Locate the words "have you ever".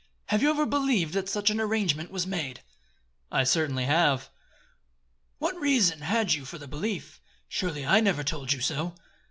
0.29-0.65